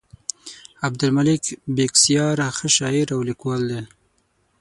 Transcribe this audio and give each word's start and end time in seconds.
عبدالمالک 0.87 1.43
بېکسیار 1.75 2.37
ښه 2.57 2.67
شاعر 2.77 3.07
او 3.15 3.21
لیکوال 3.29 3.61
دی. 3.71 3.81